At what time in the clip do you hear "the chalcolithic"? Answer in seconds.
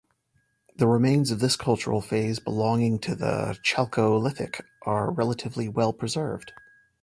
3.13-4.61